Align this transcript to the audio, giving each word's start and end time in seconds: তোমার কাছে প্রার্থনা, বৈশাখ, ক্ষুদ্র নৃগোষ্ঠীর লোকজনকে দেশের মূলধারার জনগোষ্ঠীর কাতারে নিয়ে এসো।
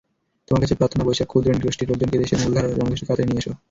তোমার 0.47 0.61
কাছে 0.63 0.77
প্রার্থনা, 0.79 1.03
বৈশাখ, 1.07 1.27
ক্ষুদ্র 1.31 1.49
নৃগোষ্ঠীর 1.59 1.89
লোকজনকে 1.89 2.21
দেশের 2.23 2.39
মূলধারার 2.43 2.75
জনগোষ্ঠীর 2.77 3.07
কাতারে 3.09 3.27
নিয়ে 3.29 3.41
এসো। 3.43 3.51